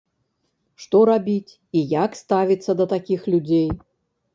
Што 0.85 1.01
рабіць 1.11 1.53
і 1.77 1.85
як 2.03 2.19
ставіцца 2.23 2.71
да 2.85 2.93
такіх 2.99 3.33
людзей? 3.37 3.69